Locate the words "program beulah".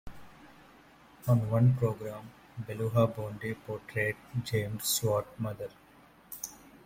1.75-3.05